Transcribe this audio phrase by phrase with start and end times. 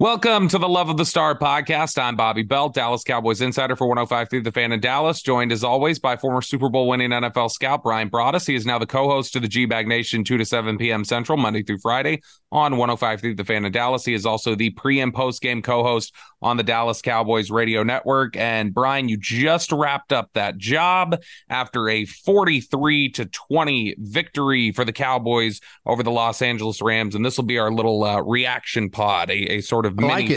[0.00, 2.02] Welcome to the Love of the Star podcast.
[2.02, 5.98] I'm Bobby Belt, Dallas Cowboys insider for 105 The Fan in Dallas, joined as always
[5.98, 8.46] by former Super Bowl winning NFL scout Bryan Broaddus.
[8.46, 11.04] He is now the co-host to the G Bag Nation 2 to 7 p.m.
[11.04, 14.06] Central, Monday through Friday on 105 The Fan in Dallas.
[14.06, 18.36] He is also the pre and post game co-host on the Dallas Cowboys radio network.
[18.36, 24.84] And Bryan, you just wrapped up that job after a 43 to 20 victory for
[24.84, 27.14] the Cowboys over the Los Angeles Rams.
[27.14, 30.30] And this will be our little uh, reaction pod, a, a, sort of mini like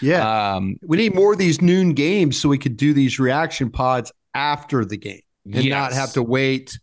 [0.00, 0.54] Yeah.
[0.54, 4.12] Um, we need more of these noon games so we could do these reaction pods
[4.34, 5.70] after the game and yes.
[5.70, 6.78] not have to wait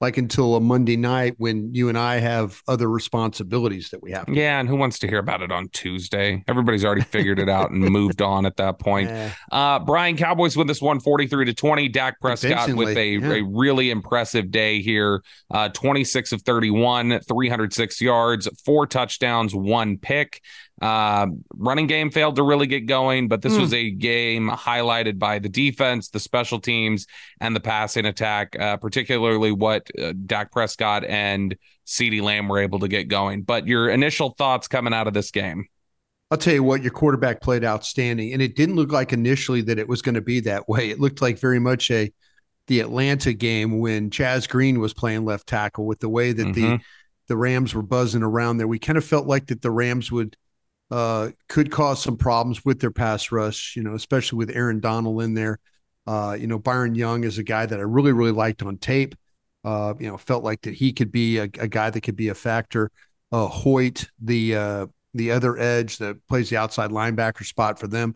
[0.00, 4.28] like until a Monday night when you and I have other responsibilities that we have.
[4.28, 6.44] Yeah, and who wants to hear about it on Tuesday?
[6.46, 9.08] Everybody's already figured it out and moved on at that point.
[9.08, 9.32] Yeah.
[9.50, 11.88] Uh, Bryan, Cowboys win this one 43 to 20.
[11.88, 13.32] Dak Prescott with a, yeah.
[13.32, 15.22] a really impressive day here.
[15.50, 20.42] Uh, 26 of 31, 306 yards, four touchdowns, one pick.
[20.80, 23.60] Uh, running game failed to really get going, but this mm.
[23.60, 27.06] was a game highlighted by the defense, the special teams,
[27.40, 32.78] and the passing attack, uh, particularly what uh, Dak Prescott and CeeDee Lamb were able
[32.80, 33.42] to get going.
[33.42, 35.66] But your initial thoughts coming out of this game?
[36.30, 39.78] I'll tell you what, your quarterback played outstanding, and it didn't look like initially that
[39.78, 40.90] it was going to be that way.
[40.90, 42.12] It looked like very much a
[42.66, 46.76] the Atlanta game when Chaz Green was playing left tackle with the way that mm-hmm.
[46.76, 46.80] the
[47.28, 48.68] the Rams were buzzing around there.
[48.68, 50.36] We kind of felt like that the Rams would
[50.90, 55.22] uh, could cause some problems with their pass rush, you know, especially with Aaron Donald
[55.22, 55.58] in there.
[56.06, 59.14] Uh, you know, Byron Young is a guy that I really, really liked on tape.
[59.64, 62.28] Uh, you know, felt like that he could be a, a guy that could be
[62.28, 62.90] a factor.
[63.32, 68.14] Uh, Hoyt, the uh, the other edge that plays the outside linebacker spot for them.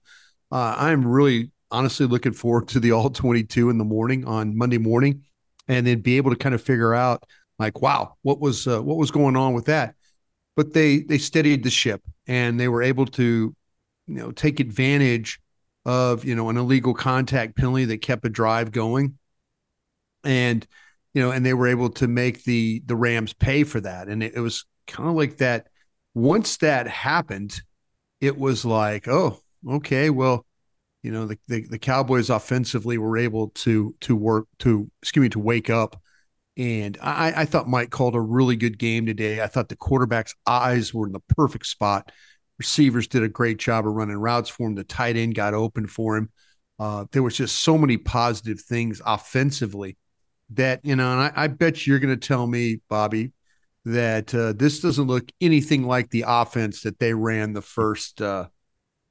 [0.52, 4.78] Uh, I'm really honestly looking forward to the all 22 in the morning on Monday
[4.78, 5.24] morning,
[5.66, 7.24] and then be able to kind of figure out
[7.58, 9.96] like, wow, what was uh, what was going on with that
[10.56, 13.54] but they they steadied the ship and they were able to
[14.06, 15.40] you know take advantage
[15.84, 19.16] of you know an illegal contact penalty that kept a drive going.
[20.24, 20.66] And
[21.14, 24.08] you know and they were able to make the the rams pay for that.
[24.08, 25.68] And it, it was kind of like that
[26.14, 27.62] once that happened
[28.20, 29.38] it was like oh
[29.68, 30.44] okay well
[31.02, 35.28] you know the, the, the cowboys offensively were able to to work to excuse me
[35.28, 36.00] to wake up
[36.60, 39.40] and I, I thought Mike called a really good game today.
[39.40, 42.12] I thought the quarterback's eyes were in the perfect spot.
[42.58, 44.74] Receivers did a great job of running routes for him.
[44.74, 46.28] The tight end got open for him.
[46.78, 49.96] Uh, there was just so many positive things offensively
[50.50, 53.32] that you know, and I, I bet you're going to tell me, Bobby,
[53.86, 58.48] that uh, this doesn't look anything like the offense that they ran the first uh,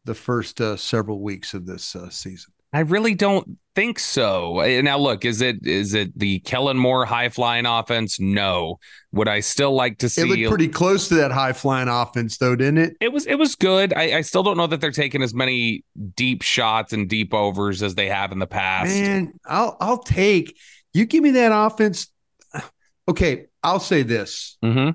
[0.06, 2.54] the first uh, several weeks of this uh, season.
[2.72, 4.60] I really don't think so.
[4.60, 8.20] Eh, now, look, is it is it the Kellen Moore high flying offense?
[8.20, 8.80] No.
[9.12, 10.22] Would I still like to see?
[10.22, 12.98] It looked pretty close to that high flying offense, though, didn't it?
[13.00, 13.26] It was.
[13.26, 13.94] It was good.
[13.94, 15.84] I, I, still don't know that they're taking as many
[16.16, 18.90] deep shots and deep overs as they have in the past.
[18.90, 20.56] Man, I'll I'll take.
[20.94, 22.08] You give me that offense.
[23.08, 24.92] Okay, I'll say this mm-hmm.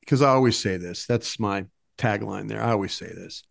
[0.00, 1.06] because I always say this.
[1.06, 1.66] That's my
[1.98, 2.48] tagline.
[2.48, 3.44] There, I always say this.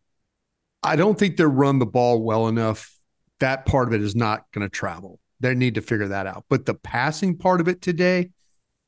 [0.83, 2.91] I don't think they run the ball well enough.
[3.39, 5.19] That part of it is not going to travel.
[5.39, 6.45] They need to figure that out.
[6.49, 8.31] But the passing part of it today,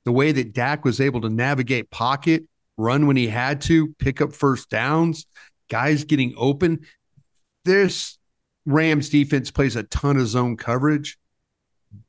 [0.06, 2.44] the way that Dak was able to navigate pocket,
[2.78, 5.26] run when he had to, pick up first downs,
[5.70, 6.86] guys getting open.
[7.64, 8.18] This
[8.66, 11.18] Rams defense plays a ton of zone coverage.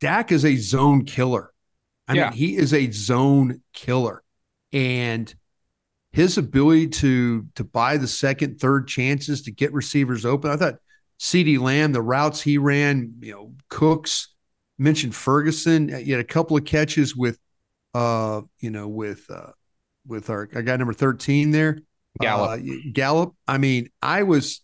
[0.00, 1.52] Dak is a zone killer.
[2.08, 2.30] I yeah.
[2.30, 4.22] mean, he is a zone killer.
[4.72, 5.32] And
[6.12, 10.50] his ability to to buy the second, third chances to get receivers open.
[10.50, 10.76] I thought
[11.20, 14.34] CeeDee Lamb, the routes he ran, you know, Cooks
[14.78, 15.88] mentioned Ferguson.
[15.88, 17.38] He had a couple of catches with,
[17.94, 19.52] uh, you know, with uh,
[20.06, 21.78] with our I got number thirteen there,
[22.20, 22.60] Gallup.
[22.60, 23.34] Uh, Gallup.
[23.46, 24.62] I mean, I was,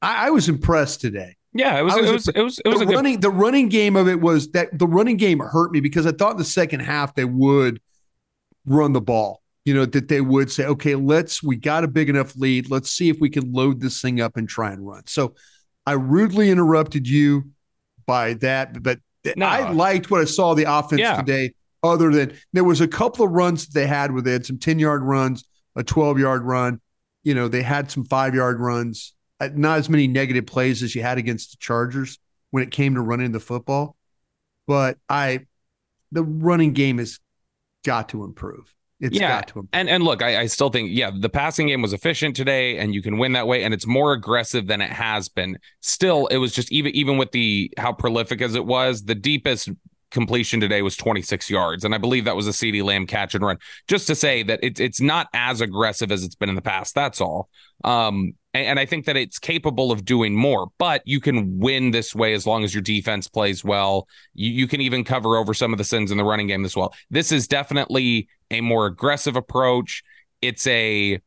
[0.00, 1.36] I, I was impressed today.
[1.54, 3.22] Yeah, it was, was, it was, it was, it was, the running, good...
[3.22, 6.32] the running game of it was that the running game hurt me because I thought
[6.32, 7.80] in the second half they would
[8.64, 12.08] run the ball you know, that they would say, okay, let's, we got a big
[12.08, 12.70] enough lead.
[12.70, 15.06] Let's see if we can load this thing up and try and run.
[15.06, 15.34] So
[15.86, 17.50] I rudely interrupted you
[18.06, 18.98] by that, but
[19.36, 19.46] no.
[19.46, 21.16] I liked what I saw the offense yeah.
[21.16, 24.46] today, other than there was a couple of runs that they had where they had
[24.46, 25.44] some 10 yard runs,
[25.76, 26.80] a 12 yard run.
[27.22, 30.94] you know, they had some five yard runs, uh, not as many negative plays as
[30.94, 32.18] you had against the Chargers
[32.50, 33.96] when it came to running the football.
[34.66, 35.46] But I,
[36.10, 37.20] the running game has
[37.84, 38.72] got to improve.
[39.02, 39.28] It's yeah.
[39.28, 39.68] got to improve.
[39.72, 42.94] And and look, I, I still think, yeah, the passing game was efficient today and
[42.94, 43.64] you can win that way.
[43.64, 45.58] And it's more aggressive than it has been.
[45.80, 49.70] Still, it was just even even with the how prolific as it was, the deepest
[50.12, 51.84] completion today was 26 yards.
[51.84, 53.58] And I believe that was a CeeDee Lamb catch and run.
[53.88, 56.94] Just to say that it's it's not as aggressive as it's been in the past.
[56.94, 57.48] That's all.
[57.84, 61.90] Um, and, and I think that it's capable of doing more, but you can win
[61.90, 64.06] this way as long as your defense plays well.
[64.34, 66.76] You, you can even cover over some of the sins in the running game as
[66.76, 66.94] well.
[67.10, 70.02] This is definitely a more aggressive approach.
[70.40, 71.20] It's a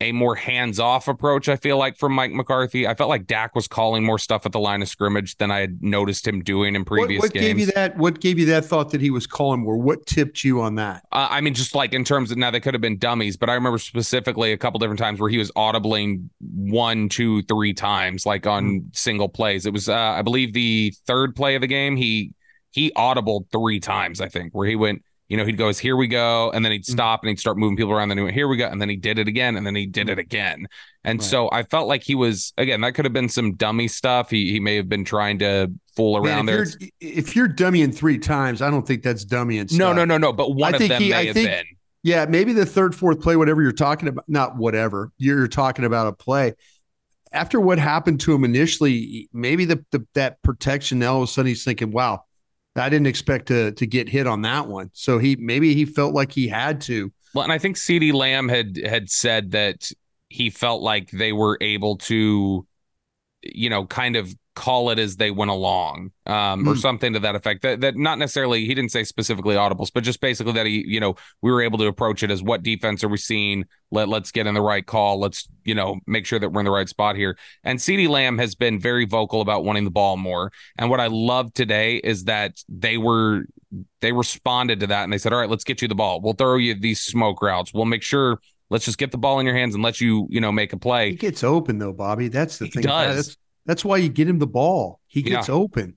[0.00, 2.86] a more hands-off approach, I feel like, from Mike McCarthy.
[2.86, 5.60] I felt like Dak was calling more stuff at the line of scrimmage than I
[5.60, 7.46] had noticed him doing in previous what, what games.
[7.46, 7.96] gave you that?
[7.96, 9.78] What gave you that thought that he was calling more?
[9.78, 11.02] What tipped you on that?
[11.12, 13.48] Uh, I mean, just like in terms of now, they could have been dummies, but
[13.48, 18.26] I remember specifically a couple different times where he was audibling one, two, three times,
[18.26, 18.96] like on Mm.
[18.96, 19.64] single plays.
[19.64, 21.96] It was, uh, I believe, the third play of the game.
[21.96, 22.32] He
[22.70, 25.02] he audibled three times, I think, where he went.
[25.28, 26.90] You know, he'd go, "Here we go," and then he'd Mm.
[26.92, 28.10] stop and he'd start moving people around.
[28.10, 29.84] Then he went, "Here we go," and then he did it again, and then he
[29.86, 30.66] did it again.
[31.04, 31.22] And Mm.
[31.22, 31.30] Right.
[31.30, 32.80] so I felt like he was again.
[32.82, 34.30] That could have been some dummy stuff.
[34.30, 36.88] He he may have been trying to fool Man, around if there.
[37.00, 39.72] You're, if you're dummying three times, I don't think that's dummying.
[39.72, 39.96] No, stuff.
[39.96, 40.32] no, no, no.
[40.32, 41.64] But one I of think them he- may I have think- been.
[42.02, 46.06] Yeah, maybe the third, fourth play, whatever you're talking about, not whatever you're talking about
[46.06, 46.52] a play.
[47.32, 51.00] After what happened to him initially, maybe the, the that protection.
[51.00, 52.22] Now all of a sudden he's thinking, "Wow,
[52.78, 56.14] I didn't expect to to get hit on that one." So he maybe he felt
[56.14, 57.12] like he had to.
[57.34, 59.90] Well, and I think CeeDee Lamb had had said that
[60.28, 62.66] he felt like they were able to,
[63.42, 66.80] you know, kind of call it as they went along, um, or Hmm.
[66.80, 67.62] something to that effect.
[67.62, 70.98] That that not necessarily he didn't say specifically audibles, but just basically that he, you
[70.98, 73.66] know, we were able to approach it as what defense are we seeing?
[73.92, 75.20] Let let's get in the right call.
[75.20, 77.38] Let's you know make sure that we're in the right spot here.
[77.62, 80.50] And CeeDee Lamb has been very vocal about wanting the ball more.
[80.78, 83.44] And what I love today is that they were
[84.00, 86.20] they responded to that and they said, "All right, let's get you the ball.
[86.20, 87.72] We'll throw you these smoke routes.
[87.72, 90.40] We'll make sure." Let's just get the ball in your hands and let you, you
[90.40, 91.12] know, make a He play.
[91.12, 92.26] gets open though, Bobby.
[92.26, 92.82] That's the He thing.
[92.82, 93.26] does.
[93.26, 93.36] That's
[93.66, 95.00] that's why you get him the ball.
[95.06, 95.94] He gets open.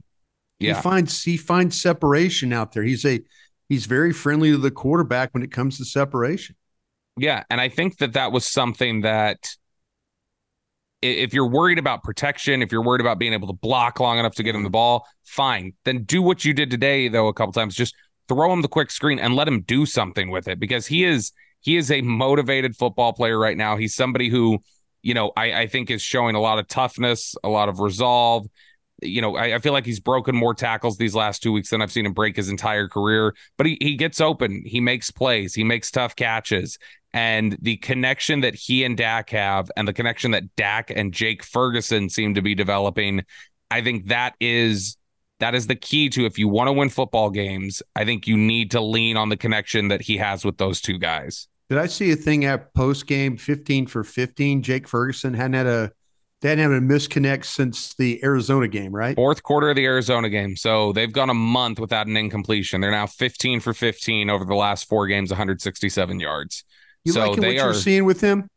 [0.60, 0.76] Yeah.
[0.76, 2.84] He finds he finds separation out there.
[2.84, 3.22] He's a
[3.70, 6.56] he's very friendly to the quarterback when it comes to separation.
[7.18, 9.56] Yeah, and I think that that was something that
[11.02, 14.36] if you're worried about protection, if you're worried about being able to block long enough
[14.36, 15.74] to get him the ball, fine.
[15.86, 17.76] Then do what you did today though a couple times.
[17.76, 17.96] Just
[18.28, 21.32] throw him the quick screen and let him do something with it because he is
[21.62, 23.76] he is a motivated football player right now.
[23.76, 24.60] He's somebody who,
[25.02, 28.48] you know, I, I think is showing a lot of toughness, a lot of resolve.
[29.02, 31.82] You know, I, I feel like he's broken more tackles these last two weeks than
[31.82, 33.34] I've seen him break his entire career.
[33.58, 36.78] But he he gets open, he makes plays, he makes tough catches
[37.14, 41.44] and the connection that he and Dak have, and the connection that Dak and Jake
[41.44, 43.24] Ferguson seem to be developing,
[43.72, 44.98] I think that is
[45.40, 47.82] that is the key to if you want to win football games.
[47.96, 50.98] I think you need to lean on the connection that he has with those two
[50.98, 51.48] guys.
[51.70, 54.64] Did I see a thing at post game 15 for 15?
[54.64, 55.92] Jake Ferguson hadn't had a
[56.42, 59.16] they hadn't had a misconnect since the Arizona game, right?
[59.16, 62.80] Fourth quarter of the Arizona game, so they've gone a month without an incompletion.
[62.80, 66.64] They're now 15 for 15 over the last four games, 167 yards.
[67.04, 68.48] You so liking what they you're are- seeing with him?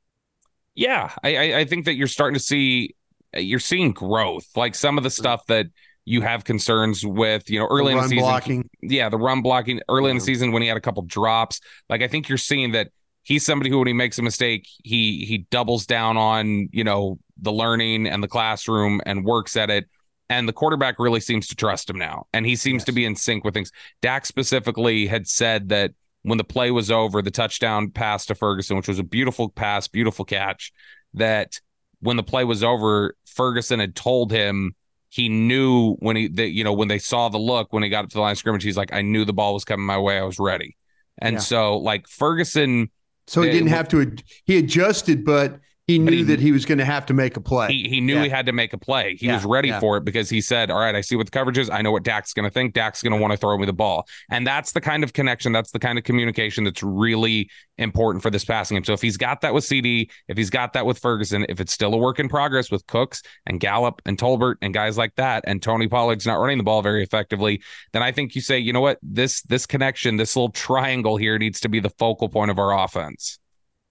[0.74, 2.94] Yeah, I, I I think that you're starting to see
[3.36, 4.46] you're seeing growth.
[4.56, 5.66] Like some of the stuff that
[6.04, 8.18] you have concerns with, you know, early The in the season.
[8.24, 8.70] blocking.
[8.80, 11.60] Yeah, the run blocking early in the season when he had a couple drops.
[11.88, 12.88] Like I think you're seeing that
[13.22, 17.18] he's somebody who when he makes a mistake, he he doubles down on, you know,
[17.40, 19.86] the learning and the classroom and works at it.
[20.28, 22.26] And the quarterback really seems to trust him now.
[22.32, 23.70] And he seems to be in sync with things.
[24.00, 28.76] Dak specifically had said that when the play was over, the touchdown pass to Ferguson,
[28.76, 30.72] which was a beautiful pass, beautiful catch,
[31.14, 31.60] that
[32.00, 34.74] when the play was over, Ferguson had told him
[35.10, 38.04] he knew when he that you know when they saw the look when he got
[38.04, 39.98] up to the line of scrimmage, he's like, I knew the ball was coming my
[39.98, 40.76] way, I was ready.
[41.18, 41.40] And Yeah.
[41.40, 42.90] so like Ferguson,
[43.26, 46.78] So he didn't have to he adjusted, but he knew he- that he was going
[46.78, 47.68] to have to make a play.
[47.68, 48.22] he he knew Yeah.
[48.24, 49.16] he had to make a play.
[49.18, 49.80] He Yeah, was ready yeah.
[49.80, 51.68] for it because he said, All right, I see what the coverage is.
[51.68, 52.72] I know what Dak's gonna think.
[52.74, 54.06] Dak's gonna want to throw me the ball.
[54.30, 58.30] And that's the kind of connection, that's the kind of communication that's really important for
[58.30, 58.84] this passing game.
[58.84, 61.72] So if he's got that with CeeDee, if he's got that with Ferguson, if it's
[61.72, 65.42] still a work in progress with Cooks and Gallup and Tolbert and guys like that,
[65.46, 67.60] and Tony Pollard's not running the ball very effectively,
[67.92, 71.38] then I think you say, you know what, this this connection, this little triangle here
[71.38, 73.38] needs to be the focal point of our offense.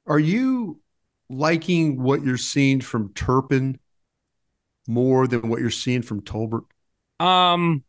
[0.08, 0.80] Are you
[1.32, 3.80] liking what you're seeing from Turpin
[4.88, 6.66] more than what you're seeing from Tolbert?
[7.20, 7.84] Um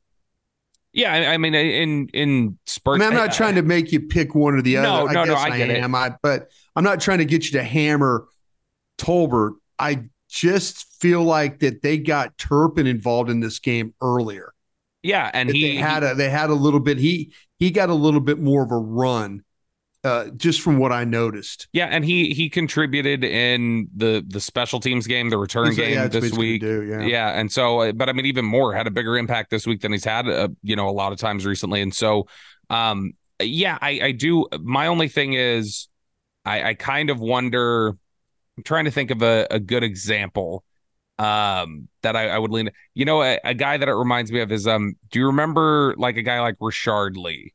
[0.92, 3.00] yeah, I, I mean in in I spurts.
[3.00, 5.14] mean, I'm not I- trying to make you pick one or the No, other.
[5.14, 5.82] no, no, guess I get it.
[5.82, 5.94] am.
[5.94, 8.26] I, but I'm not trying to get you to hammer
[8.98, 14.52] Tolbert, I just feel like that they got Turpin involved in this game earlier.
[15.02, 16.98] Yeah, and That he they had a they had a little bit.
[16.98, 19.44] He he got a little bit more of a run,
[20.04, 21.68] uh, just from what I noticed.
[21.72, 25.94] yeah, and he he contributed in the the special teams game, the return He's- game
[25.94, 26.60] yeah, this week.
[26.60, 27.02] do, yeah.
[27.02, 29.80] Yeah, and so, uh, but I mean, even more had a bigger impact this week
[29.80, 31.82] than he's had, uh, you know, a lot of times recently.
[31.82, 32.26] And so,
[32.70, 34.46] um, yeah, I, I do.
[34.60, 35.88] My only thing is,
[36.44, 37.96] I, I kind of wonder.
[38.56, 40.64] I'm trying to think of a, a good example
[41.18, 44.40] um that I, I would lean you know a, a guy that it reminds me
[44.40, 47.52] of is um do you remember like a guy like Richard Lee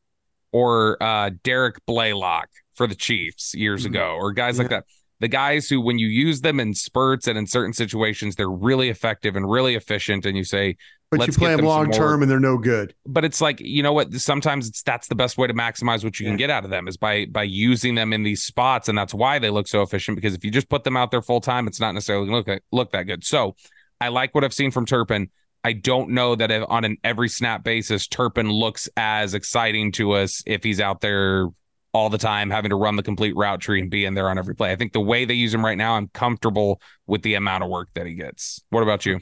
[0.52, 3.90] or uh Derek Blaylock for the Chiefs years Mhm.
[3.90, 4.84] ago or guys like that.
[5.20, 8.88] The guys who when you use them in spurts and in certain situations they're really
[8.88, 10.76] effective and really efficient and you say
[11.10, 12.94] But Let's you play them them long term and they're no good.
[13.04, 14.12] but it's like you know what?
[14.14, 16.86] Sometimes it's that's the best way to maximize what you can get out of them
[16.86, 20.14] is by by using them in these spots and that's why they look so efficient
[20.16, 22.92] because if you just put them out there full time it's not necessarily look look
[22.92, 23.24] that good.
[23.24, 23.56] So
[24.00, 25.30] i like what i've seen from turpin
[25.68, 30.12] i don't know that if, on an every snap basis turpin looks as exciting to
[30.12, 31.46] us if he's out there
[31.92, 34.38] all the time having to run the complete route tree and be in there on
[34.38, 37.34] every play i think the way they use him right now i'm comfortable with the
[37.34, 39.20] amount of work that he gets what about you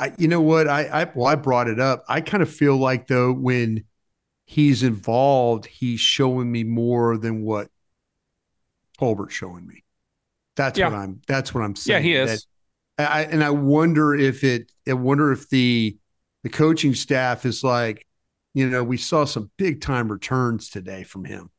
[0.00, 0.68] I, you know what?
[0.68, 2.04] I, I, well, I brought it up.
[2.08, 3.82] I kind of feel like though when
[4.46, 7.66] he's involved, he's showing me more than what
[8.96, 9.82] Tolbert's showing me.
[10.54, 10.90] That's Yeah.
[10.90, 11.20] what I'm.
[11.26, 12.04] That's what I'm saying.
[12.04, 12.46] yeah he is
[12.98, 14.72] I, and I wonder if it.
[14.88, 15.96] I wonder if the
[16.42, 18.06] the coaching staff is like,
[18.54, 21.50] you know, we saw some big time returns today from him.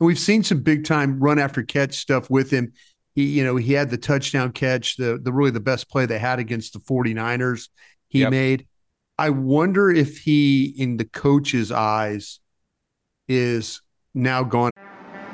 [0.00, 2.72] And we've seen some big time run after catch stuff with him.
[3.14, 6.18] He, you know, he had the touchdown catch, the the really the best play they
[6.18, 7.68] had against the 49ers
[8.08, 8.30] he Yep.
[8.30, 8.66] made.
[9.18, 12.40] I wonder if he, in the coach's eyes,
[13.28, 13.80] is
[14.14, 14.70] now gone.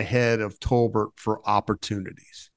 [0.00, 2.50] Ahead of Tolbert for opportunities.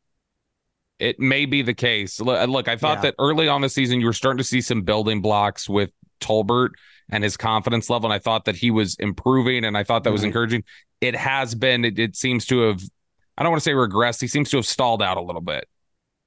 [0.99, 2.21] it may be the case.
[2.21, 3.11] Look, uh, look, I thought Yeah.
[3.11, 5.89] that early on the season you were starting to see some building blocks with
[6.21, 6.69] Tolbert
[7.09, 10.11] and his confidence level, and I thought that he was improving, and I thought that
[10.11, 10.27] was mm-hmm.
[10.27, 10.63] encouraging.
[11.01, 11.83] It has been.
[11.83, 12.81] It, it seems to have.
[13.37, 14.21] I don't want to say regressed.
[14.21, 15.67] He seems to have stalled out a little bit,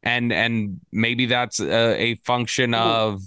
[0.03, 3.23] and and maybe that's a, a function of.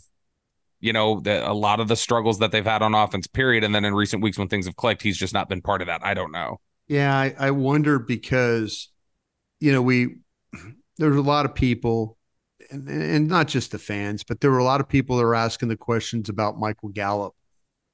[0.81, 3.65] You know, the, a lot of the struggles that they've had on offense, period.
[3.65, 5.87] And then in recent weeks when things have clicked, he's just not been part of
[5.87, 6.05] that.
[6.05, 6.61] I don't know.
[6.89, 8.89] Yeah, I, I wonder because,
[9.59, 10.17] you know, we
[10.97, 12.17] there's a lot of people,
[12.71, 15.35] and, and not just the fans, but there were a lot of people that were
[15.35, 17.33] asking the questions about Michael Gallup.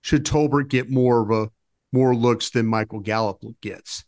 [0.01, 1.51] Should Tolbert get more of a
[1.91, 4.05] more looks than Michael Gallup gets?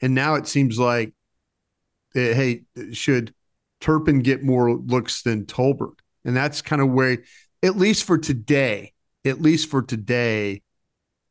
[0.00, 1.12] And now it seems like,
[2.14, 3.34] eh, hey, should
[3.80, 5.98] Turpin get more looks than Tolbert?
[6.24, 7.18] And that's kind of where,
[7.62, 8.92] at least for today,
[9.24, 10.62] at least for today,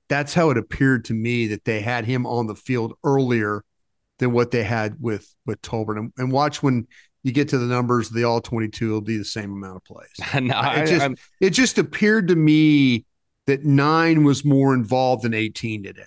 [0.08, 3.64] that's how it appeared to me that they had him on the field earlier
[4.20, 5.98] than what they had with with Tolbert.
[5.98, 6.88] And, and watch when
[7.24, 10.10] you get to the numbers, the all 22 will be the same amount of plays.
[10.42, 13.06] no, I, it just I'm- it just appeared to me
[13.48, 16.02] that nine was more involved than 18 today.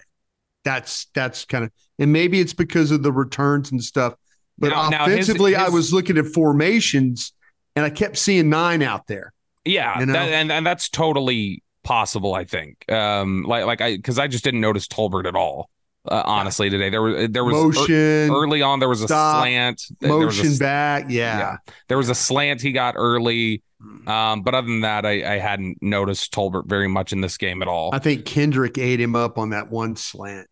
[0.64, 4.14] That's that's kind of and maybe it's because of the returns and stuff.
[4.58, 7.32] But Now- now his- offensively, I was looking at formations
[7.76, 9.32] and I kept seeing nine out there.
[9.64, 10.12] Yeah, You know?
[10.14, 12.34] that, and and that's totally possible.
[12.34, 15.70] I think, um, like like I because I just didn't notice Tolbert at all.
[16.06, 19.82] Uh, honestly, today there was there was Motion, early on there was a stop, slant,
[20.00, 21.06] was a motion back.
[21.08, 21.38] Yeah.
[21.38, 21.56] yeah.
[21.88, 23.62] there was a slant he got early.
[24.06, 27.62] Um, but other than that, I, I hadn't noticed Tolbert very much in this game
[27.62, 27.90] at all.
[27.94, 30.48] I think Kendrick ate him up on that one slant.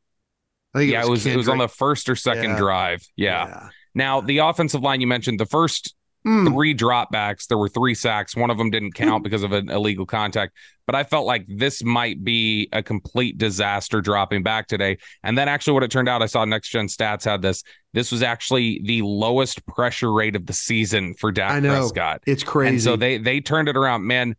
[0.74, 2.58] I think yeah, it was it was on the first or second Yeah.
[2.58, 3.06] drive.
[3.14, 3.68] Yeah.
[3.94, 5.94] Now the offensive line you mentioned the first
[6.26, 6.52] Mm.
[6.52, 7.46] three dropbacks.
[7.46, 8.34] There were three sacks.
[8.34, 10.56] One of them didn't count because of an illegal contact.
[10.84, 14.98] But I felt like this might be a complete disaster dropping back today.
[15.22, 17.62] And then actually, what it turned out, I saw Next Gen Stats had this.
[17.92, 21.74] This was actually the lowest pressure rate of the season for Dak I know.
[21.74, 22.22] Prescott.
[22.26, 22.70] It's crazy.
[22.70, 24.04] And so they they turned it around.
[24.04, 24.34] Man,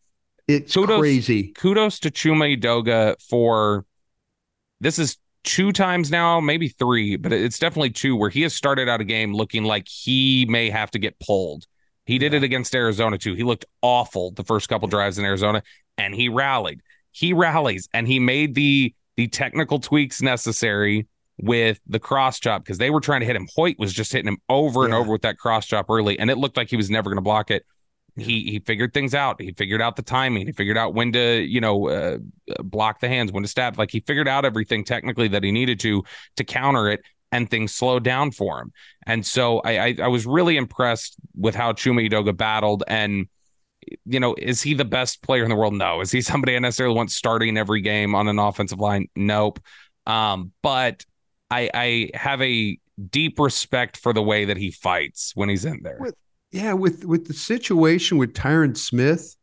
[0.48, 1.54] it's kudos- crazy.
[1.54, 3.86] kudos to Chuma Edoga for
[4.82, 8.90] this is two times now, maybe three, but it's definitely two where he has started
[8.90, 11.66] out a game looking like he may have to get pulled.
[12.08, 13.34] He did it against Arizona too.
[13.36, 15.62] He looked awful the first couple drives in Arizona
[15.98, 16.82] and he rallied.
[17.12, 22.78] He rallies and he made the the technical tweaks necessary with the cross chop because
[22.78, 23.48] they were trying to hit him.
[23.56, 26.38] Hoyt was just hitting him over and over with that cross chop early, and it
[26.38, 27.66] looked like he was never going to block it.
[28.16, 29.42] He he figured things out.
[29.42, 30.48] He figured out the timing.
[30.48, 32.18] He figured out when to you know uh,
[32.64, 33.78] block the hands, when to stab.
[33.78, 36.04] Like he figured out everything technically that he needed to
[36.38, 38.72] to counter it, and things slowed down for him.
[39.06, 43.28] And so I I, I was really impressed with how Chuma Edoga battled and.
[44.04, 45.74] You know, is he the best player in the world?
[45.74, 46.02] No.
[46.02, 49.08] Is he somebody I necessarily want starting every game on an offensive line?
[49.16, 49.62] Nope.
[50.06, 51.06] Um, but
[51.50, 52.78] I I have a
[53.10, 55.98] deep respect for the way that he fights when he's in there.
[56.02, 56.16] With-
[56.52, 59.36] yeah, with with the situation with Tyron Smith,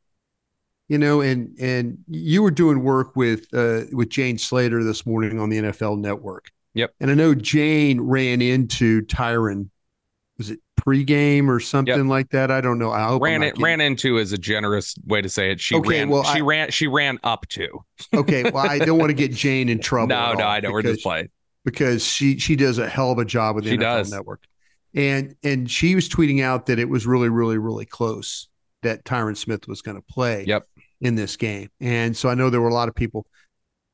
[0.89, 5.39] you know, and and you were doing work with uh with Jane Slater this morning
[5.39, 6.51] on the NFL Network.
[6.75, 6.95] Yep.
[7.01, 9.69] And I know Jane ran into Tyron.
[10.39, 12.51] Was it pregame or something like that?
[12.51, 12.91] I don't know.
[12.91, 15.61] I ran it ran into is a generous way to say it.
[15.61, 17.85] She Okay, ran well, she I- ran she ran up to.
[18.13, 20.09] Okay, well, I don't want to get Jane in trouble.
[20.09, 21.29] No, no, I know we're just playing.
[21.65, 24.11] because she she does a hell of a job with the She NFL does.
[24.13, 24.43] Network,
[24.93, 28.49] and and she was tweeting out that it was really really really close
[28.83, 30.67] that Tyron Smith was going to play Yep.
[31.01, 33.25] in this game, and so I know there were a lot of people,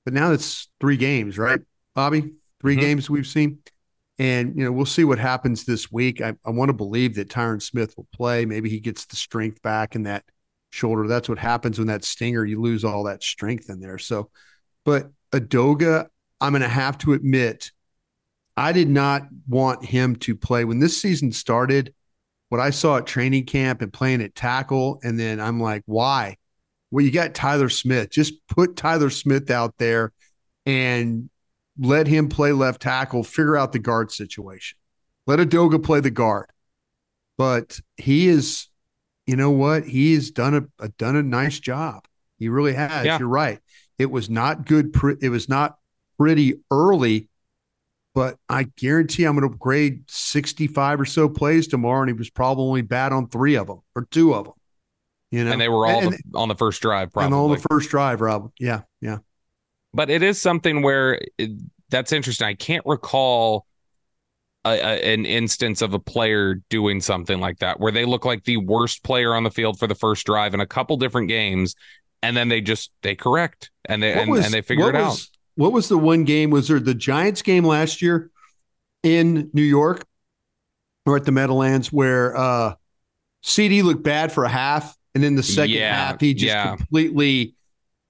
[0.06, 1.60] but now it's three games, right,
[1.94, 2.32] Bobby?
[2.60, 2.80] 3 Mhm.
[2.80, 3.58] games we've seen,
[4.18, 6.20] and you know we'll see what happens this week.
[6.20, 8.44] I, I want to believe that Tyron Smith will play.
[8.44, 10.24] Maybe he gets the strength back in that
[10.70, 11.06] shoulder.
[11.06, 13.98] That's what happens when that stinger you lose all that strength in there.
[13.98, 14.30] So,
[14.84, 16.06] but Edoga,
[16.40, 17.72] I'm going to have to admit,
[18.56, 21.94] I did not want him to play when this season started.
[22.50, 26.36] What I saw at training camp and playing at tackle, and then I'm like, why?
[26.90, 28.10] Well, you got Tyler Smith.
[28.10, 30.12] Just put Tyler Smith out there
[30.66, 31.30] and
[31.78, 34.76] let him play left tackle, figure out the guard situation.
[35.26, 36.46] Let Edoga play the guard.
[37.38, 38.68] But he is,
[39.26, 39.84] you know what?
[39.84, 42.06] He has done a, a done a nice job.
[42.38, 43.06] He really has.
[43.06, 43.18] Yeah.
[43.18, 43.60] You're right.
[43.98, 44.92] It was not good.
[44.92, 45.76] Pre- it was not
[46.18, 47.28] pretty early,
[48.14, 52.30] but I guarantee I'm going to grade 65 or so plays tomorrow, and he was
[52.30, 54.54] probably only bad on three of them or two of them.
[55.30, 57.38] You know, And they were all and, the, on the first drive, and probably.
[57.38, 58.50] all the first drive, Rob.
[58.58, 59.18] Yeah, yeah.
[59.92, 61.50] But it is something where it,
[61.90, 62.46] that's interesting.
[62.46, 63.66] I can't recall
[64.64, 68.44] a, a, an instance of a player doing something like that where they look like
[68.44, 71.74] the worst player on the field for the first drive in a couple different games,
[72.22, 75.20] and then they just they correct and they and, was- and they figure it out.
[75.56, 76.50] What was the one game?
[76.50, 78.30] Was there the Giants game last year
[79.02, 80.06] in New York
[81.06, 82.74] or at the Meadowlands where uh
[83.44, 86.60] CeeDee looked bad for a half, and then the second Yeah, half he just yeah.
[86.60, 87.54] completely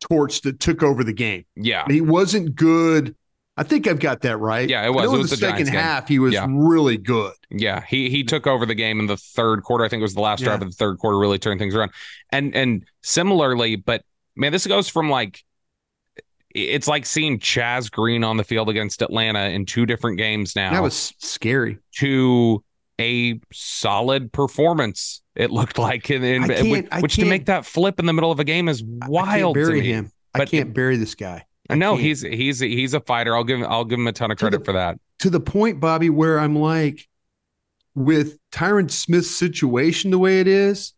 [0.01, 1.45] torched that took over the game.
[1.57, 3.15] Yeah, He wasn't good.
[3.57, 4.67] I think I've got that right.
[4.69, 5.05] Yeah, it I was.
[5.05, 5.81] know It in was the, the second Giants game.
[5.81, 6.47] half he was Yeah.
[6.49, 7.35] really good.
[7.51, 9.85] Yeah, he he took over the game in the third quarter.
[9.85, 11.91] I think it was the last drive of the third quarter, really turned things around.
[12.31, 14.03] And and similarly, but
[14.35, 15.45] man, this goes from like
[16.55, 20.73] it's like seeing Chaz Green on the field against Atlanta in two different games now
[20.73, 21.79] That was scary.
[21.99, 22.65] to
[23.01, 25.23] a solid performance.
[25.35, 28.41] It looked like, in, in- which, which to make that flip in the middle of
[28.41, 30.11] a game is I can't wild to bury him.
[30.35, 31.45] I can't bury this guy.
[31.69, 32.03] I no, can't.
[32.03, 33.35] he's he's he's a fighter.
[33.35, 34.99] I'll give him I'll give him a ton of To the- credit for that.
[35.21, 37.09] to the point, Bobby, where I'm like,
[37.95, 40.93] with Tyron Smith's situation the way it is,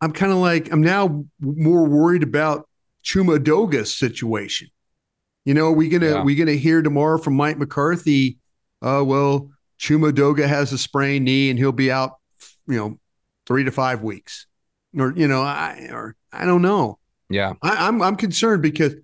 [0.00, 2.68] I'm kind of like, I'm now more worried about
[3.04, 4.68] Chuma Edoga's situation.
[5.44, 6.22] You know, are we gonna Yeah.
[6.22, 8.38] we gonna hear tomorrow from Mike McCarthy?
[8.82, 9.50] Uh, well,
[9.84, 12.12] Chuma Edoga has a sprained knee and he'll be out,
[12.66, 12.98] you know,
[13.46, 14.46] three to five weeks,
[14.98, 16.98] or you know, I or I don't know.
[17.28, 18.94] Yeah, I, I'm I'm concerned because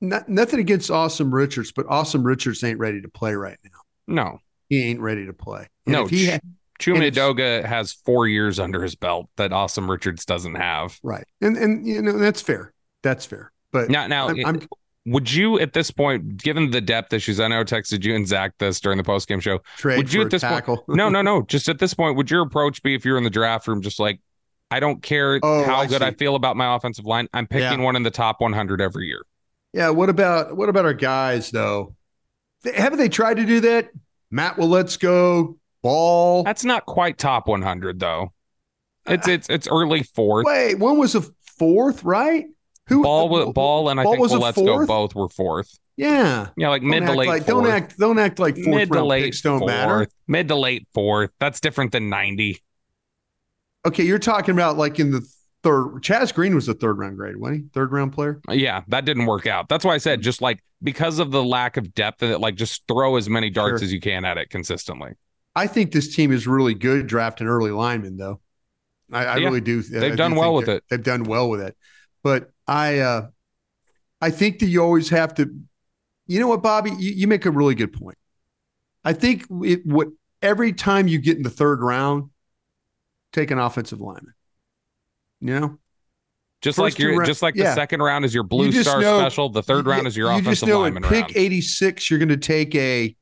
[0.00, 4.40] not, nothing against Asim Richards, but Asim Richards ain't ready to play right now no,
[4.68, 5.68] he ain't ready to play.
[5.86, 6.42] And No, he Ch- had,
[6.78, 10.98] Chuma And has four years under his belt that Asim Richards doesn't have.
[11.02, 12.72] right, and and you know that's fair.
[13.02, 13.52] That's fair.
[13.72, 14.68] But Now, now, I'm, I'm
[15.06, 18.26] would you at this point, given the depth issues, I know I texted you and
[18.26, 19.60] Zach this during the post game show.
[19.78, 21.42] trade would you at this point- No, no, no.
[21.48, 23.98] Just at this point, would your approach be if you're in the draft room, just
[24.00, 24.20] like,
[24.70, 27.28] I don't care Oh, how I good I feel about my offensive line.
[27.32, 27.84] I'm picking Yeah.
[27.84, 29.22] one in the top 100 every year.
[29.72, 29.90] yeah.
[29.90, 31.94] What about what about our guys though?
[32.62, 33.90] They- Haven't they tried to do that?
[34.32, 36.42] Matt Waletzko ball.
[36.42, 38.32] That's not quite top 100 though.
[39.08, 40.46] Uh, it's it's it's early fourth.
[40.46, 42.46] Wait, when was the fourth, right?
[42.88, 45.76] Who Ball with ball and I think was Waletzko both were fourth.
[45.96, 46.48] Yeah.
[46.56, 47.46] Yeah, like mid Don't to act late like, fourth.
[47.64, 49.70] don't act don't act like fourth mid to late picks don't fourth.
[49.72, 50.08] matter.
[50.28, 51.30] Mid to late fourth.
[51.40, 52.62] That's different than ninety.
[53.86, 55.20] Okay, you're talking about like in the
[55.62, 56.02] third.
[56.02, 57.68] Chaz Green was a third round grade, wasn't he?
[57.72, 58.40] Third round player.
[58.50, 59.68] Yeah, that didn't work out.
[59.68, 62.56] That's why I said just like because of the lack of depth in it, like
[62.56, 63.84] just throw as many darts Sure.
[63.86, 65.12] as you can at it consistently.
[65.54, 68.40] I think this team is really good drafting early linemen, though.
[69.10, 69.80] I, I Yeah, really do.
[69.82, 70.84] they've I do done well with it.
[70.90, 71.76] They've done well with it.
[72.22, 73.28] But I, uh,
[74.20, 75.50] I think that you always have to.
[76.26, 76.90] You know what, Bobby?
[76.98, 78.18] You, you make a really good point.
[79.04, 80.08] I think it what
[80.42, 82.30] every time you get in the third round,
[83.32, 84.34] take an offensive lineman.
[85.40, 85.78] You know,
[86.62, 87.64] Just First like your round- just like yeah.
[87.70, 90.16] the second round is your blue You star know- special, the third You- round is
[90.16, 91.36] your you offensive just know lineman pick round.
[91.36, 93.14] 86, you're going to take a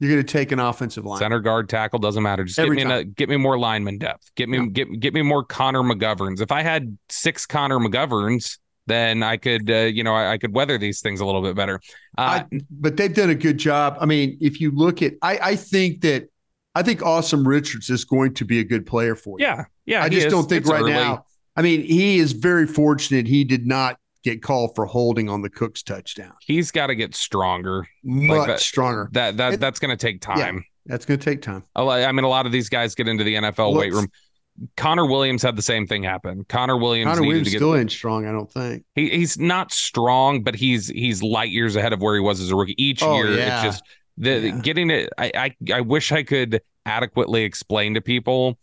[0.00, 1.20] you're going to take an offensive line.
[1.20, 2.44] Center guard tackle doesn't matter.
[2.44, 4.34] Just Every get me a, get me more lineman depth.
[4.34, 4.64] Get me Yeah.
[4.66, 6.40] get get me more Connor McGoverns.
[6.42, 10.54] If I had six Connor McGoverns, then I could uh, you know I, I could
[10.54, 11.80] weather these things a little bit better.
[12.18, 13.96] Uh, I, but they've done a good job.
[14.00, 16.28] I mean, if you look at, I, I think that
[16.74, 19.46] I think Asim Richards is going to be a good player for you.
[19.46, 20.02] yeah, yeah.
[20.02, 20.32] I just is.
[20.32, 20.92] don't think It's right early.
[20.92, 21.24] now.
[21.56, 25.50] I mean, he is very fortunate he did not get called for holding on the
[25.50, 26.32] Cook's touchdown.
[26.40, 27.86] he's got to get stronger.
[28.02, 29.08] Much that- stronger.
[29.12, 30.64] That that It- that's going to take time.
[30.86, 31.64] That's going to take time.
[31.74, 34.08] I mean, a lot of these guys get into the NFL weight room.
[34.76, 36.44] Connor Williams had the same thing happen.
[36.48, 37.58] Connor Williams Connor Williams to get.
[37.58, 38.84] still ain't strong, I don't think.
[38.94, 42.50] he, he's not strong, but he's he's light years ahead of where he was as
[42.50, 42.74] a rookie.
[42.82, 43.56] Each Oh, year, yeah.
[43.56, 43.84] it's just
[44.16, 44.58] the Yeah.
[44.60, 45.10] getting it.
[45.18, 45.32] I,
[45.68, 48.58] I I wish I could adequately explain to people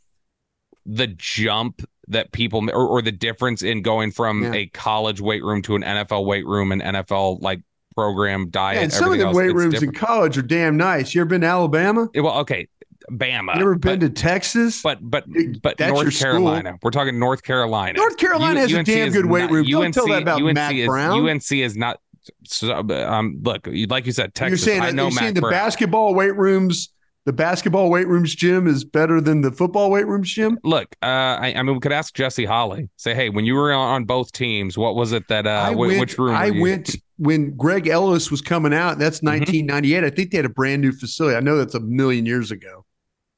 [0.86, 4.54] the jump that people or, or the difference in going from Yeah.
[4.54, 7.62] a college weight room to an NFL weight room and NFL like
[7.96, 8.78] program diet.
[8.78, 9.94] Yeah, and some of the weight rooms different.
[9.96, 11.14] in college are damn nice.
[11.14, 12.08] You ever been to Alabama?
[12.16, 12.68] Well, okay,
[13.10, 13.56] Bama.
[13.56, 14.82] you ever but- been to Texas?
[14.82, 15.26] but but
[15.62, 16.32] but that's North school.
[16.32, 16.78] Carolina.
[16.84, 17.98] We're talking North Carolina.
[17.98, 19.66] North Carolina has a damn good weight room.
[19.68, 21.30] Don't tell that about UNC Mac is, Brown.
[21.30, 22.00] UNC is not.
[22.46, 22.72] So,
[23.08, 24.66] um, look, like you said, Texas.
[24.66, 25.52] you're saying I know you're saying Mac the Brown.
[25.54, 26.90] basketball weight rooms,
[27.26, 30.60] the basketball weight rooms gym is better than the football weight rooms gym?
[30.64, 32.90] Look, uh, I, I mean, we could ask Jesse Holley.
[32.98, 35.48] Say, hey, when you were on, both teams, what was it that?
[35.48, 36.36] Uh, went, which room?
[36.36, 39.00] I went when Greg Ellis was coming out.
[39.00, 39.40] That's Mm-hmm.
[39.40, 40.04] 1998.
[40.04, 41.36] I think they had a brand new facility.
[41.36, 42.86] I know that's a million years ago,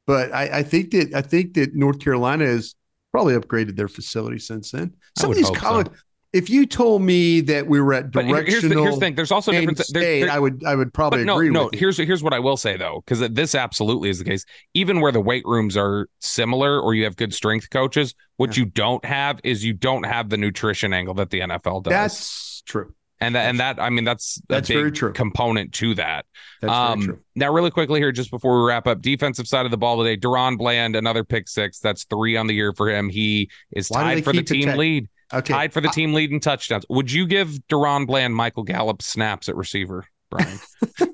[0.05, 2.75] but I, I think that I think that North Carolina has
[3.11, 4.93] probably upgraded their facility since then.
[5.17, 5.61] Some of these hope so.
[5.61, 5.87] college.
[6.33, 9.13] If you told me that we were at But here's the, directional here's the thing.
[9.13, 9.91] There's also Penn difference.
[9.91, 11.65] there- State, there- I would I would probably no, agree no.
[11.65, 11.79] with you.
[11.79, 14.43] Here's here's what I will say though, because this absolutely is the case.
[14.73, 18.65] Even where the weight rooms are similar, or you have good strength coaches, what you
[18.65, 21.91] don't have is you don't have the nutrition angle that the NFL does.
[21.91, 22.95] That's true.
[23.23, 25.13] And that and that I mean that's a That's very true.
[25.13, 26.25] component to that.
[26.61, 27.23] That's um, very true.
[27.35, 30.17] Now, really quickly here, just before we wrap up, defensive side of the ball today,
[30.17, 31.79] DaRon Bland, another pick six.
[31.79, 33.09] That's three on the year for him.
[33.09, 35.09] He is Why tied for the team lead.
[35.33, 35.53] Okay.
[35.53, 36.85] Tied for the team lead in touchdowns.
[36.89, 40.59] Would you give DaRon Bland Michael Gallup snaps at receiver, Bryan?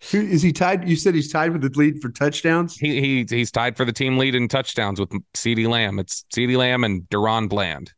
[0.12, 0.88] is he tied?
[0.88, 2.76] You said he's tied with the lead for touchdowns.
[2.76, 5.98] he, he he's tied for the team lead in touchdowns with CeeDee Lamb.
[5.98, 7.92] It's CeeDee Lamb and DaRon Bland.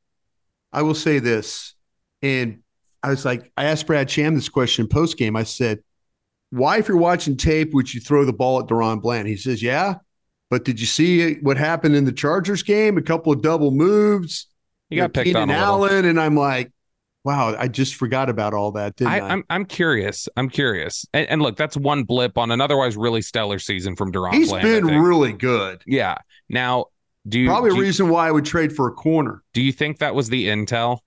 [0.73, 1.75] I will say this,
[2.23, 2.61] and
[3.03, 5.37] I was like, I asked Brad Sham this question post game.
[5.37, 5.81] I said,
[6.51, 9.63] "Why, if you're watching tape, would you throw the ball at DaRon Bland?" He says,
[9.63, 9.95] "Yeah,
[10.51, 12.99] but did you see what happened in the Chargers game?
[12.99, 14.47] A couple of double moves.
[14.91, 15.65] He got picked Keenan on a little.
[15.87, 16.73] Allen, and I'm like,
[17.25, 19.19] wow, I just forgot about all that, didn't I?
[19.21, 20.29] I, I'm I'm curious.
[20.37, 21.07] I'm curious.
[21.15, 24.49] And, and look, that's one blip on an otherwise really stellar season from DaRon He's
[24.49, 24.65] Bland.
[24.65, 25.83] Been really good.
[25.87, 26.17] yeah.
[26.49, 26.87] Now,
[27.29, 29.43] do you Probably do a you- reason why I would trade for a corner.
[29.55, 30.99] Do you think that was the intel?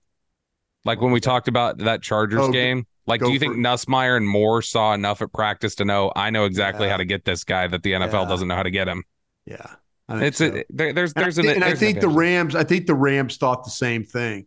[0.84, 2.86] Like when we talked about that Chargers Oh, game?
[3.06, 3.58] Like, do you think it.
[3.60, 6.92] Nussmeier and Moore saw enough at practice to know I know exactly Yeah.
[6.92, 8.28] how to get this guy that the NFL Yeah.
[8.28, 9.04] doesn't know how to get him?
[9.46, 9.66] Yeah,
[10.08, 10.46] I think It's so.
[10.46, 12.08] a, there, there's And I there's thi- an and I there's an think the.
[12.08, 12.54] Rams.
[12.54, 14.46] I think the Rams thought the same thing.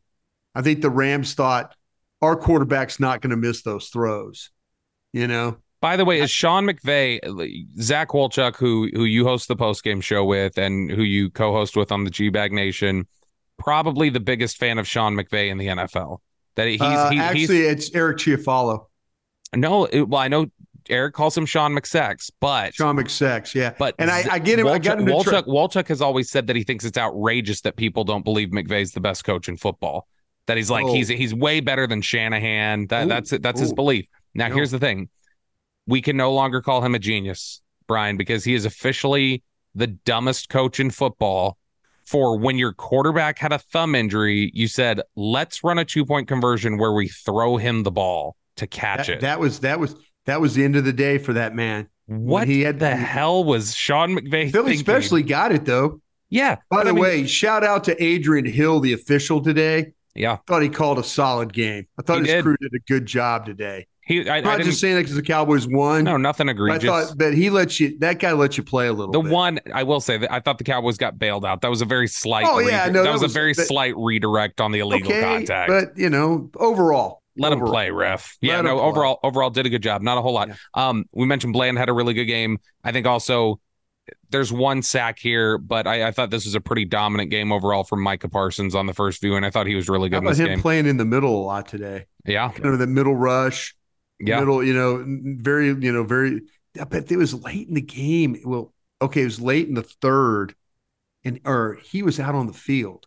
[0.55, 1.75] I think the Rams thought
[2.21, 4.49] our quarterback's not going to miss those throws.
[5.13, 7.19] You know, By the way, is Sean McVay,
[7.79, 11.77] Zach Wolchuk, who who you host the post game show with and who you co-host
[11.77, 13.07] with on the G Bag Nation,
[13.59, 16.17] probably the biggest fan of Sean McVay in the NFL.
[16.57, 18.87] That he's, Uh, he- actually, he's it's Eric Chiafalo,
[19.55, 20.47] no, it, well, I know
[20.89, 23.53] Eric calls him Sean McSex, but Sean McSex.
[23.55, 24.67] Yeah, But and I get him.
[24.67, 27.61] I got him to Wolchuk, try- Wolchuk has always said that he thinks it's outrageous
[27.61, 30.07] that people don't believe McVay's the best coach in football.
[30.47, 30.93] That he's like Oh.
[30.93, 32.87] he's he's way better than Shanahan.
[32.87, 33.41] That Ooh, that's it.
[33.43, 34.05] That's his belief.
[34.33, 34.55] Now No.
[34.55, 35.09] here's the thing:
[35.87, 39.43] we can no longer call him a genius, Bryan, because he is officially
[39.75, 41.57] the dumbest coach in football.
[42.07, 46.29] For when your quarterback had a thumb injury, you said, "Let's run a two point
[46.29, 49.93] conversion where we throw him the ball to catch that, it." that was that was
[50.25, 51.87] that was the end of the day for that man.
[52.05, 54.49] what he had- the hell was Sean McVay?
[54.49, 54.71] Philly thinking?
[54.75, 55.99] especially got it though.
[56.29, 56.55] Yeah.
[56.69, 59.91] By the I mean- way, shout out to Adrian Hill, the official today.
[60.15, 61.85] yeah, I Thought he called a solid game.
[61.99, 62.43] I thought He his did.
[62.43, 63.87] crew did a good job today.
[64.07, 64.27] He.
[64.29, 66.05] I, I'm not just saying that because the Cowboys won.
[66.05, 66.89] no, nothing but I egregious.
[66.89, 67.97] thought, but he lets you.
[67.99, 69.11] That guy lets you play a little.
[69.11, 69.31] the bit.
[69.31, 71.61] one I will say that I thought the Cowboys got bailed out.
[71.61, 72.45] That was a very slight.
[72.47, 74.79] Oh, yeah, redi- no, that, that was, was- a very that- slight redirect on the
[74.79, 75.69] illegal okay, contact.
[75.69, 78.37] but you know, overall, Let him play, ref.
[78.41, 80.01] Yeah, Let no, overall, overall did a good job.
[80.01, 80.47] Not a whole lot.
[80.47, 80.55] Yeah.
[80.73, 82.59] Um, we mentioned Bland had a really good game.
[82.83, 83.59] I think also
[84.29, 87.83] there's one sack here, but I, I thought this was a pretty dominant game overall
[87.83, 90.27] from Micah Parsons on the first view, and I thought he was really How good
[90.27, 90.61] in about him game.
[90.61, 92.05] playing in the middle a lot today?
[92.25, 93.75] yeah, Kind of the middle rush,
[94.19, 94.39] yeah.
[94.39, 94.63] middle.
[94.63, 95.03] You know,
[95.41, 95.67] very.
[95.67, 96.41] You know, very.
[96.79, 98.39] I bet it was late in the game.
[98.43, 100.55] Well, okay, it was late in the third,
[101.23, 103.05] and or he was out on the field.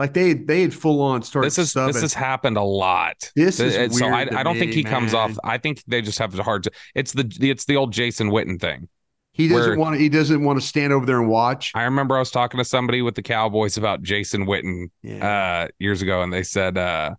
[0.00, 1.48] Like they they had full on started.
[1.48, 1.92] This is subbing.
[1.92, 3.30] this has happened a lot.
[3.36, 5.36] This is so I, I don't think me, he comes off.
[5.44, 6.62] I think they just have a hard.
[6.62, 8.88] To, it's the it's the old Jason Witten thing.
[9.32, 10.00] He doesn't want to.
[10.00, 11.72] He doesn't want to stand over there and watch.
[11.74, 15.64] I remember I was talking to somebody with the Cowboys about Jason Witten Yeah.
[15.64, 17.14] uh years ago and they said uh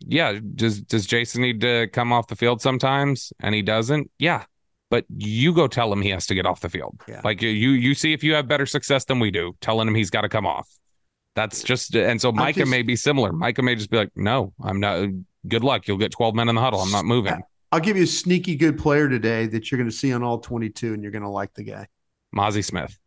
[0.00, 3.32] yeah does does jason need to come off the field sometimes?
[3.40, 4.10] And he doesn't?
[4.18, 4.44] Yeah.
[4.90, 7.00] But you go tell him he has to get off the field.
[7.06, 7.20] Yeah.
[7.22, 10.10] like you you see if you have better success than we do telling him he's
[10.10, 10.68] got to come off.
[11.36, 13.32] That's just and so micah just- may be similar.
[13.32, 15.08] Micah may just be like no i'm not
[15.48, 15.88] good luck.
[15.88, 16.80] You'll get 12 men in the huddle.
[16.80, 17.40] I'm not moving.
[17.72, 20.38] I'll give you a sneaky good player today that you're going to see on all
[20.38, 21.86] 22, and you're going to like the guy.
[22.34, 22.98] Mazi Smith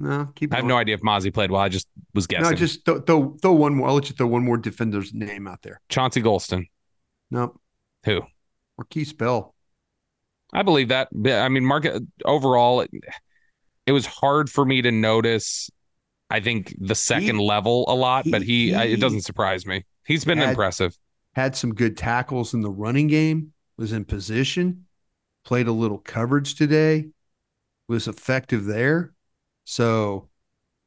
[0.00, 0.52] No, keep.
[0.52, 0.68] i have going.
[0.68, 3.52] no idea if Mazi played well i just was guessing No, just throw, throw, throw
[3.52, 3.88] one more.
[3.88, 5.80] I'll let you throw one more defender's name out there.
[5.88, 6.66] chauncey golston
[7.30, 7.60] Nope.
[8.04, 8.22] Who?
[8.80, 9.54] Markquese Bell.
[10.52, 11.08] I believe that.
[11.26, 12.90] I mean, market overall, it,
[13.86, 15.68] it was hard for me to notice.
[16.30, 19.66] I think the second level a lot, he- but he, I, he it doesn't surprise
[19.66, 19.84] me.
[20.06, 20.96] He's been had- impressive.
[21.34, 23.52] Had some good tackles in the running game.
[23.76, 24.86] Was in position.
[25.44, 27.08] Played a little coverage today.
[27.88, 29.12] Was effective there.
[29.70, 30.30] So,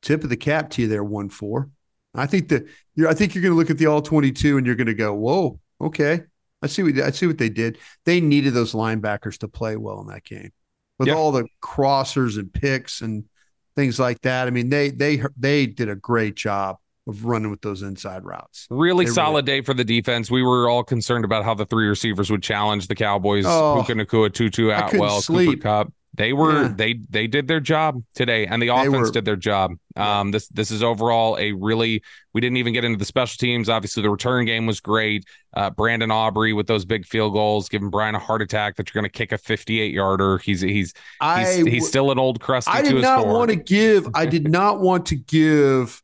[0.01, 1.69] tip of the cap to you there, one four.
[2.15, 2.65] I think that
[2.95, 3.07] you're.
[3.07, 5.13] I think you're going to look at the all 22 and you're going to go,
[5.13, 6.21] "Whoa, okay."
[6.63, 7.77] I see what I see what they did.
[8.05, 10.49] They needed those linebackers to play well in that game,
[10.97, 11.13] with Yeah.
[11.13, 13.25] all the crossers and picks and
[13.75, 14.47] things like that.
[14.47, 18.65] I mean, they they they did a great job of running with those inside routes.
[18.71, 20.31] Really They really- solid day for the defense.
[20.31, 23.45] We were all concerned about how the three receivers would challenge the Cowboys.
[23.47, 25.57] Oh, Puka Nacua, Tutu, Atwell, Cooper.
[25.57, 25.93] Kupp.
[26.13, 26.73] They were Yeah.
[26.75, 29.75] they they did their job today, and the offense were- did their job.
[29.95, 32.01] Um, this this is overall a really.
[32.33, 33.69] We didn't even get into the special teams.
[33.69, 35.25] Obviously, the return game was great.
[35.53, 39.01] Uh, Brandon Aubrey with those big field goals, giving Bryan a heart attack that you're
[39.01, 40.37] going to kick a 58 yarder.
[40.39, 43.49] He's he's I he's, he's still an old crusty I to did his not want
[43.49, 44.07] to give.
[44.13, 46.01] I did not want to give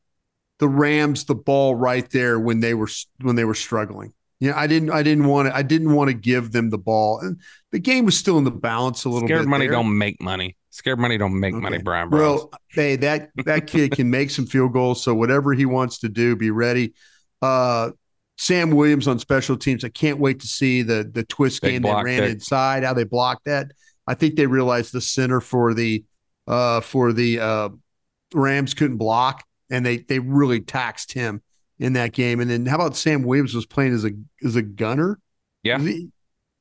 [0.60, 2.90] the Rams the ball right there when they were
[3.22, 4.14] when they were struggling.
[4.40, 4.92] Yeah, I didn't.
[4.92, 5.56] I didn't want to.
[5.56, 8.52] I didn't want to give them the ball, and the game was still in the
[8.52, 9.34] balance a little bit.
[9.34, 9.50] Scared bit.
[9.50, 9.74] money there.
[9.74, 10.56] don't make money.
[10.70, 12.22] Scared money don't make money, Brian Browns.
[12.22, 15.04] Well, hey, that that kid can make some field goals.
[15.04, 16.94] So whatever he wants to do, be ready.
[17.42, 17.92] Uh,
[18.38, 19.84] Sam Williams on special teams.
[19.84, 22.32] I can't wait to see the the twist Big game they ran kick.
[22.32, 22.84] inside.
[22.84, 23.72] How they blocked that.
[24.06, 26.04] I think they realized the center for the
[26.46, 27.70] uh for the uh
[28.36, 31.42] Rams couldn't block, and they they really taxed him
[31.80, 32.40] in that game.
[32.40, 34.12] And then how about Sam Williams was playing as a
[34.44, 35.20] as a gunner?
[35.64, 35.80] Yeah.
[35.80, 36.10] He-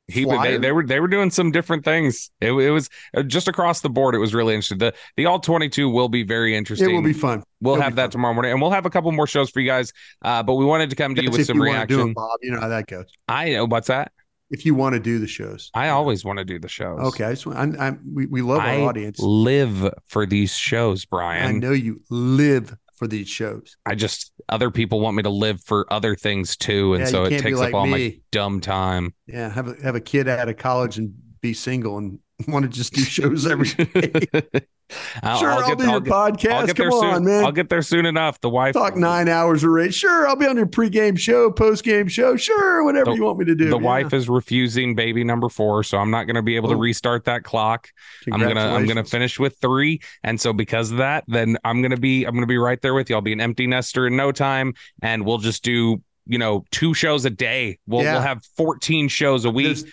[0.09, 2.31] he they, they were they were doing some different things.
[2.40, 4.14] It, it was uh, just across the board.
[4.14, 4.79] It was really interesting.
[4.79, 6.90] The the all twenty two will be very interesting.
[6.90, 7.42] It will be fun.
[7.61, 8.11] We'll it'll have that fun.
[8.12, 9.92] tomorrow morning, and we'll have a couple more shows for you guys.
[10.22, 11.87] Uh, but we wanted to come to you That's with if some you want to
[11.88, 12.11] do reaction.
[12.11, 12.38] it, Bob.
[12.40, 13.07] You know how that goes.
[13.26, 14.12] I know what's that.
[14.48, 17.00] If you want to do the shows, I always want to do the shows.
[17.00, 19.18] Okay, I just I'm, I'm, we, we love I our audience.
[19.18, 21.48] live for these shows, Bryan.
[21.48, 23.76] I know you live for these shows.
[23.87, 27.24] I just other people want me to live for other things too, and Yeah, so
[27.24, 29.14] it takes like up all my dumb time.
[29.26, 32.68] Yeah, have a have a kid out of college and be single and want to
[32.68, 34.26] just do shows every day.
[35.22, 36.66] I'll, sure, I'll I'll, get, do your I'll get, podcast.
[36.68, 37.25] Come there on, soon.
[37.25, 37.44] man.
[37.44, 38.40] I'll get there soon enough.
[38.40, 39.94] The wife Talk nine hours a race.
[39.94, 42.37] Sure, I'll be on your pregame show, postgame show.
[42.37, 43.68] Sure, whatever The- you want me to do.
[43.68, 43.83] The Yeah.
[43.83, 46.79] wife is refusing baby number four, so I'm not going to be able to Oh.
[46.79, 47.88] restart that clock.
[48.33, 51.96] I'm gonna I'm gonna finish with three, and so because of that, then I'm gonna
[51.96, 53.16] be I'm gonna be right there with you.
[53.16, 56.94] I'll be an empty nester in no time, and we'll just do you know two
[56.94, 57.79] shows a day.
[57.87, 58.14] We'll Yeah.
[58.14, 59.66] we'll have 14 shows a week.
[59.66, 59.85] There's-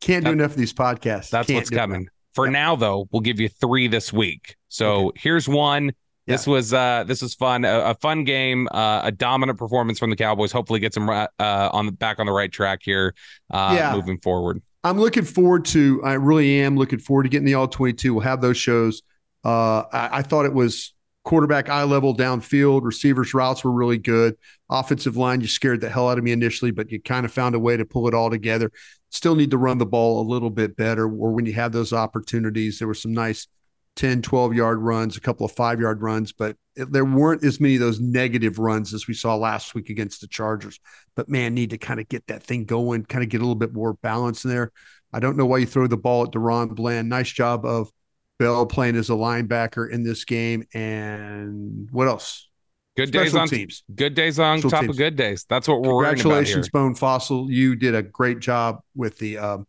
[0.00, 1.28] Can't do That- enough of these podcasts.
[1.30, 2.02] That's Can't what's coming.
[2.02, 2.08] it.
[2.34, 2.52] For Yeah.
[2.52, 4.56] now, though, we'll give you three this week.
[4.68, 5.92] So here's one.
[6.26, 10.10] This was uh this was fun, a, a fun game, uh, a dominant performance from
[10.10, 10.52] the Cowboys.
[10.52, 13.14] Hopefully, gets them uh, on the back on the right track here,
[13.52, 13.92] uh, Yeah.
[13.96, 14.62] moving forward.
[14.84, 16.00] I'm looking forward to.
[16.04, 18.14] I really am looking forward to getting the all 22.
[18.14, 19.02] We'll have those shows.
[19.44, 20.94] Uh, I, I thought it was
[21.30, 22.82] quarterback eye level downfield.
[22.82, 24.36] Receivers routes were really good.
[24.68, 27.54] Offensive line, you scared the hell out of me initially, but you kind of found
[27.54, 28.72] a way to pull it all together.
[29.10, 31.04] Still need to run the ball a little bit better.
[31.04, 33.46] Or when you have those opportunities, there were some nice
[33.94, 37.76] 10, 12 yard runs, a couple of five yard runs, but there weren't as many
[37.76, 40.80] of those negative runs as we saw last week against the Chargers.
[41.14, 43.54] But man, need to kind of get that thing going, kind of get a little
[43.54, 44.72] bit more balance in there.
[45.12, 47.08] I don't know why you throw the ball at DaRon Bland.
[47.08, 47.92] Nice job of
[48.40, 50.64] Bell playing as a linebacker in this game.
[50.72, 52.48] And what else?
[52.96, 53.82] Good Special days on teams.
[53.94, 54.94] Good days on Special top teams.
[54.94, 55.46] of good days.
[55.48, 56.22] That's what we're worrying about here.
[56.22, 57.48] Congratulations, Bones Fassel.
[57.50, 59.66] You did a great job with the um,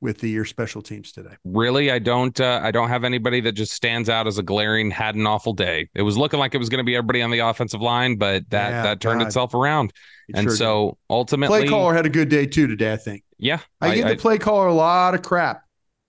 [0.00, 1.34] with the your special teams today.
[1.44, 2.38] Really, I don't.
[2.40, 5.52] Uh, I don't have anybody that just stands out as a glaring had an awful
[5.52, 5.88] day.
[5.94, 8.48] It was looking like it was going to be everybody on the offensive line, but
[8.50, 9.26] that Yeah, that turned God.
[9.26, 9.92] itself around.
[10.28, 10.96] It and sure so did.
[11.14, 12.92] ultimately, play caller had a good day too today.
[12.94, 15.63] I think yeah, I, give the play caller a lot of crap.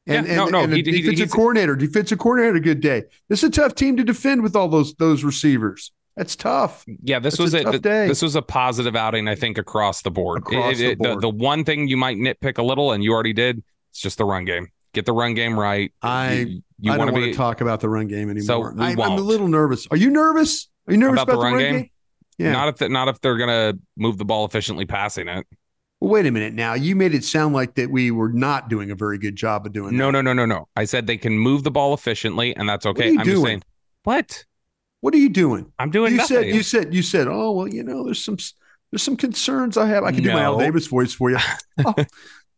[0.08, 2.62] And, Yeah, no, and, no, and the he- he- defensive he's- coordinator, defensive coordinator had
[2.62, 3.04] a good day.
[3.28, 5.92] This is a tough team to defend with all those those receivers.
[6.16, 6.86] That's tough.
[7.04, 7.64] yeah, this It's was a it.
[7.64, 8.08] tough Th- day.
[8.08, 10.38] This was a positive outing, I think, across the board.
[10.44, 11.22] Across the board.
[11.22, 14.26] the one thing you might nitpick a little, and you already did, it's just the
[14.26, 14.68] run game.
[14.94, 15.92] Get the run game right.
[16.02, 18.30] I- you, you I want don't to want be to talk about the run game
[18.30, 18.74] anymore.
[18.78, 19.88] we I, I'm a little nervous.
[19.92, 20.70] Are you nervous?
[20.88, 21.74] Are you nervous About about, the run game?
[21.76, 21.90] game?
[22.38, 22.52] Yeah.
[22.54, 25.46] not if the, not if they're gonna move the ball efficiently passing it.
[26.02, 26.74] Well, wait a minute now.
[26.74, 29.74] You made it sound like that we were not doing a very good job of
[29.74, 30.12] doing No, that.
[30.12, 30.68] no, no, no, no.
[30.76, 33.16] I said they can move the ball efficiently, and that's okay.
[33.18, 33.64] I'm just saying.
[34.04, 34.46] What?
[35.02, 35.72] What are you doing?
[35.80, 36.38] I'm doing you nothing.
[36.38, 38.38] said you said you said, oh well, you know, there's some
[38.92, 40.04] there's some concerns I have.
[40.04, 41.38] I can do my Al Davis voice for you.
[41.86, 41.94] oh,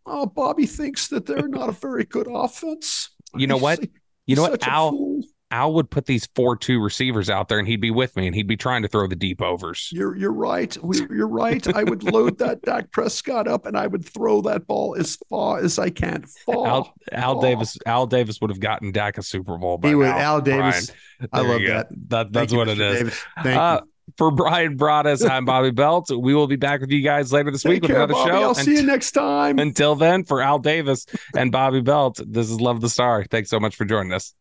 [0.06, 3.10] oh, Bobby thinks that they're not a very good offense.
[3.36, 3.90] You know He's- what?
[4.26, 4.68] You know what?
[4.68, 5.22] Al.
[5.50, 8.36] Al would put these four two receivers out there, and he'd be with me, and
[8.36, 9.90] he'd be trying to throw the deep overs.
[9.94, 10.76] You're you're right.
[11.10, 11.66] You're right.
[11.76, 15.60] I would load that Dak Prescott up, and I would throw that ball as far
[15.60, 16.24] as I can.
[16.46, 16.68] Far.
[16.68, 17.42] Al Al.
[17.42, 19.78] Davis Al Davis would have gotten Dak a Super Bowl.
[19.78, 20.06] By he would.
[20.08, 20.92] now, Al Davis.
[21.20, 21.30] Bryan.
[21.32, 21.88] I love that.
[22.10, 22.72] That that's you, what Mr.
[22.74, 22.98] it is.
[23.00, 23.26] Davis.
[23.44, 23.92] Thank Uh, you.
[24.18, 26.10] For Bryan Broaddus, I'm Bobby Belt.
[26.10, 28.32] We will be back with you guys later this Take week with care, another Bobby.
[28.32, 28.42] show.
[28.42, 29.60] I'll see you next time.
[29.60, 31.06] Until then, for Al Davis
[31.36, 33.26] and Bobby Belt, this is Love the Star.
[33.30, 34.34] Thanks so much for joining us.